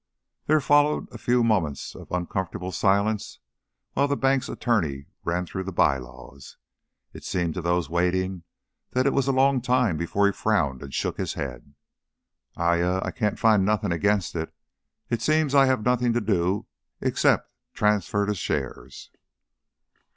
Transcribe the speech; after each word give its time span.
There 0.47 0.59
followed 0.59 1.13
a 1.13 1.19
few 1.19 1.43
moments 1.43 1.93
of 1.93 2.11
uncomfortable 2.11 2.71
silence 2.71 3.37
while 3.93 4.07
the 4.07 4.17
bank's 4.17 4.49
attorney 4.49 5.05
ran 5.23 5.45
through 5.45 5.65
the 5.65 5.71
by 5.71 5.99
laws. 5.99 6.57
It 7.13 7.23
seemed 7.23 7.53
to 7.53 7.61
those 7.61 7.87
waiting 7.87 8.41
that 8.93 9.05
it 9.05 9.13
was 9.13 9.27
a 9.27 9.31
long 9.31 9.61
time 9.61 9.97
before 9.97 10.25
he 10.25 10.33
frowned 10.33 10.81
and 10.81 10.91
shook 10.91 11.19
his 11.19 11.33
head. 11.35 11.75
"I 12.57 12.81
ah 12.81 13.01
I 13.05 13.11
can 13.11 13.35
find 13.35 13.63
nothing 13.63 13.91
against 13.91 14.33
it. 14.35 14.51
It 15.11 15.21
seems 15.21 15.53
I 15.53 15.67
have 15.67 15.85
nothing 15.85 16.13
to 16.13 16.21
do 16.21 16.65
except 16.99 17.51
transfer 17.75 18.25
the 18.25 18.33
shares." 18.33 19.11